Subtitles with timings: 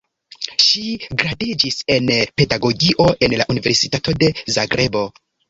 [0.67, 0.85] Ŝi
[1.23, 2.09] gradiĝis en
[2.41, 5.07] pedagogio en la Universitato de Zagrebo.